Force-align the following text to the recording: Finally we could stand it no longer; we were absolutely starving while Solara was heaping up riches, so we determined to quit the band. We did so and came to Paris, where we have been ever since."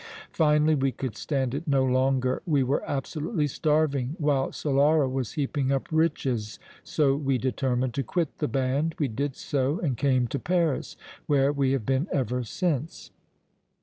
Finally 0.31 0.73
we 0.73 0.91
could 0.91 1.15
stand 1.15 1.53
it 1.53 1.67
no 1.67 1.85
longer; 1.85 2.41
we 2.47 2.63
were 2.63 2.81
absolutely 2.89 3.45
starving 3.45 4.15
while 4.17 4.47
Solara 4.49 5.07
was 5.07 5.33
heaping 5.33 5.71
up 5.71 5.87
riches, 5.91 6.57
so 6.83 7.15
we 7.15 7.37
determined 7.37 7.93
to 7.93 8.01
quit 8.03 8.39
the 8.39 8.47
band. 8.47 8.95
We 8.97 9.07
did 9.07 9.35
so 9.35 9.79
and 9.79 9.95
came 9.95 10.27
to 10.29 10.39
Paris, 10.39 10.97
where 11.27 11.53
we 11.53 11.73
have 11.73 11.85
been 11.85 12.07
ever 12.11 12.43
since." 12.43 13.11